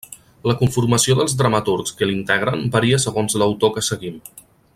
[0.51, 4.19] La conformació dels dramaturgs que l'integren varia segons l'autor que seguim.